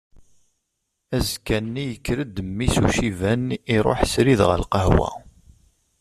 Azekka-nni 1.15 1.83
yekker-d 1.89 2.37
mmi-s 2.47 2.75
n 2.81 2.85
uciban 2.89 3.43
iruḥ 3.75 3.99
srid 4.13 4.41
ɣer 4.47 4.57
lqahwa. 4.65 5.09